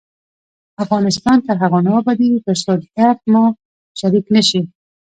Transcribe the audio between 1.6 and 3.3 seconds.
هغو نه ابادیږي، ترڅو درد